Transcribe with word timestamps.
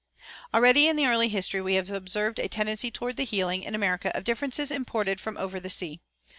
Already 0.51 0.87
in 0.87 0.95
the 0.95 1.05
early 1.05 1.29
history 1.29 1.61
we 1.61 1.75
have 1.75 1.91
observed 1.91 2.39
a 2.39 2.47
tendency 2.47 2.89
toward 2.89 3.17
the 3.17 3.23
healing, 3.23 3.61
in 3.61 3.75
America, 3.75 4.09
of 4.17 4.23
differences 4.23 4.71
imported 4.71 5.21
from 5.21 5.37
over 5.37 5.59
sea. 5.69 5.99